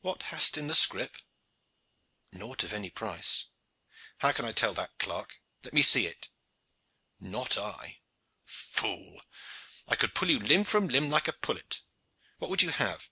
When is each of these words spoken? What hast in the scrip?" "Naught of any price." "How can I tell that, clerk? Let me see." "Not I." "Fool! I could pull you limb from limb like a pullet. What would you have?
What 0.00 0.22
hast 0.32 0.56
in 0.56 0.68
the 0.68 0.74
scrip?" 0.74 1.18
"Naught 2.32 2.64
of 2.64 2.72
any 2.72 2.88
price." 2.88 3.48
"How 4.16 4.32
can 4.32 4.46
I 4.46 4.52
tell 4.52 4.72
that, 4.72 4.98
clerk? 4.98 5.42
Let 5.64 5.74
me 5.74 5.82
see." 5.82 6.14
"Not 7.20 7.58
I." 7.58 8.00
"Fool! 8.46 9.20
I 9.86 9.94
could 9.94 10.14
pull 10.14 10.30
you 10.30 10.38
limb 10.38 10.64
from 10.64 10.88
limb 10.88 11.10
like 11.10 11.28
a 11.28 11.34
pullet. 11.34 11.82
What 12.38 12.48
would 12.48 12.62
you 12.62 12.70
have? 12.70 13.10